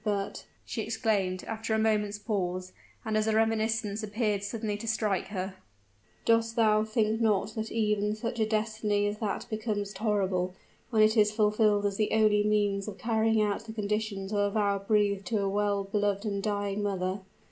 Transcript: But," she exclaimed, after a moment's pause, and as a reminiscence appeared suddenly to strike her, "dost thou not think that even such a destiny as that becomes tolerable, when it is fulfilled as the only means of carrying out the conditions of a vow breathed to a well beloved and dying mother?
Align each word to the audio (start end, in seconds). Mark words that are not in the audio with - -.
But," 0.03 0.45
she 0.65 0.81
exclaimed, 0.81 1.43
after 1.43 1.75
a 1.75 1.77
moment's 1.77 2.17
pause, 2.17 2.71
and 3.05 3.15
as 3.15 3.27
a 3.27 3.35
reminiscence 3.35 4.01
appeared 4.01 4.41
suddenly 4.41 4.75
to 4.77 4.87
strike 4.87 5.27
her, 5.27 5.57
"dost 6.25 6.55
thou 6.55 6.79
not 6.79 6.89
think 6.89 7.21
that 7.21 7.71
even 7.71 8.15
such 8.15 8.39
a 8.39 8.47
destiny 8.47 9.05
as 9.05 9.19
that 9.19 9.45
becomes 9.47 9.93
tolerable, 9.93 10.55
when 10.89 11.03
it 11.03 11.15
is 11.15 11.31
fulfilled 11.31 11.85
as 11.85 11.97
the 11.97 12.13
only 12.13 12.43
means 12.43 12.87
of 12.87 12.97
carrying 12.97 13.43
out 13.43 13.65
the 13.65 13.73
conditions 13.73 14.31
of 14.31 14.39
a 14.39 14.49
vow 14.49 14.79
breathed 14.79 15.27
to 15.27 15.39
a 15.39 15.47
well 15.47 15.83
beloved 15.83 16.25
and 16.25 16.41
dying 16.41 16.81
mother? 16.81 17.19